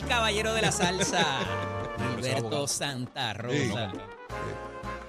[0.00, 1.40] caballero de la salsa,
[2.16, 3.92] Gilberto Santa Rosa.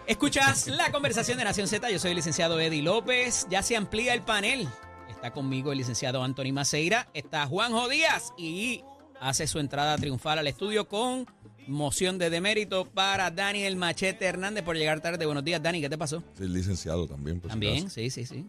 [0.06, 1.90] Escuchas la conversación de Nación Z.
[1.90, 3.48] Yo soy el licenciado Eddie López.
[3.50, 4.68] Ya se amplía el panel.
[5.10, 7.08] Está conmigo el licenciado Anthony Maceira.
[7.14, 8.84] Está Juanjo Díaz y
[9.22, 11.26] hace su entrada triunfal al estudio con
[11.68, 15.26] moción de demérito para Daniel Machete Hernández por llegar tarde.
[15.26, 15.80] Buenos días, Dani.
[15.80, 16.22] ¿Qué te pasó?
[16.38, 17.40] Sí, licenciado también.
[17.40, 18.46] por También, sí, sí, sí.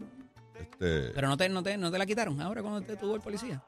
[0.59, 3.21] Este, Pero no te, no te, no te la quitaron ahora cuando te tuvo el
[3.21, 3.63] policía.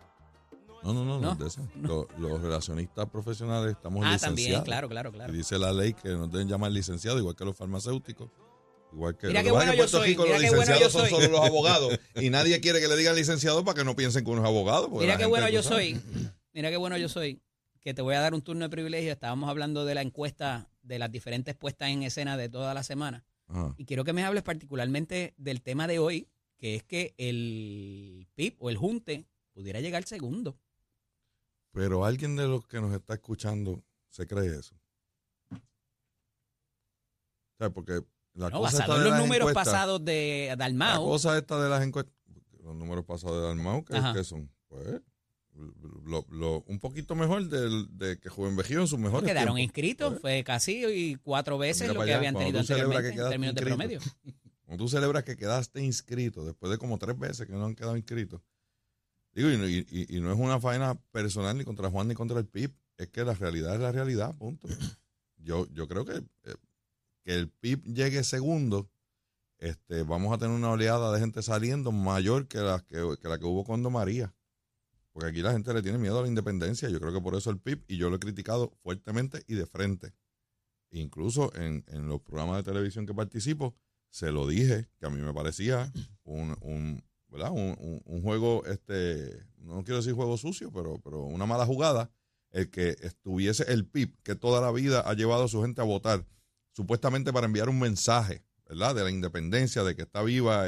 [0.93, 1.47] No, no, no, no.
[1.81, 4.35] Los, los relacionistas profesionales estamos Ah, licenciados.
[4.35, 5.33] también, claro, claro, claro.
[5.33, 8.29] Y dice la ley que nos deben llamar licenciado, igual que los farmacéuticos.
[8.93, 11.99] Igual que Mira qué bueno yo soy, mira qué bueno licenciados son solo los abogados.
[12.15, 14.89] Y nadie quiere que le digan licenciado para que no piensen que uno es abogado.
[14.89, 15.99] Mira qué bueno yo soy.
[16.53, 17.41] Mira qué bueno yo soy.
[17.81, 19.11] Que te voy a dar un turno de privilegio.
[19.11, 23.23] Estábamos hablando de la encuesta, de las diferentes puestas en escena de toda la semana.
[23.47, 23.73] Ajá.
[23.77, 26.27] Y quiero que me hables particularmente del tema de hoy,
[26.57, 30.57] que es que el PIB o el Junte pudiera llegar segundo.
[31.71, 34.75] Pero alguien de los que nos está escuchando se cree eso.
[35.51, 35.57] O
[37.59, 38.01] sea, porque
[38.33, 41.05] la No, cosa basado en de los números pasados de La Dalmao.
[41.05, 42.13] cosa esta de las encuestas,
[42.63, 44.13] los números pasados de Dalmau, ¿qué, Ajá.
[44.13, 44.49] qué son?
[44.67, 45.01] Pues,
[46.05, 49.63] lo, lo- un poquito mejor del, de que Joven Vejido en sus mejores quedaron tiempos.
[49.63, 53.09] inscritos, Pues, fue casi y cuatro veces mira lo que allá, habían tenido que anteriormente
[53.09, 53.99] en términos de promedio.
[54.65, 57.97] Cuando tú celebras que quedaste inscrito, después de como tres veces que no han quedado
[57.97, 58.39] inscritos.
[59.37, 62.47] Digo, y, y- y no es una faena personal ni contra Juan ni contra el
[62.47, 64.67] PIB, es que la realidad es la realidad, punto.
[65.37, 66.55] Yo, yo creo que, eh,
[67.23, 68.89] que el PIB llegue segundo,
[69.59, 73.37] este, vamos a tener una oleada de gente saliendo mayor que la que, que la
[73.37, 74.33] que hubo cuando María.
[75.13, 76.89] Porque aquí la gente le tiene miedo a la independencia.
[76.89, 79.67] Yo creo que por eso el PIB, y yo lo he criticado fuertemente y de
[79.67, 80.13] frente.
[80.89, 83.75] Incluso en, en los programas de televisión que participo,
[84.09, 85.91] se lo dije, que a mí me parecía
[86.23, 87.51] un, un, ¿verdad?
[87.51, 92.09] un, un- un juego, este, no quiero decir juego sucio, pero, pero una mala jugada,
[92.51, 95.83] el que estuviese el PIB, que toda la vida ha llevado a su gente a
[95.83, 96.25] votar,
[96.71, 98.95] supuestamente para enviar un mensaje, ¿verdad?
[98.95, 100.65] De la independencia, de que está viva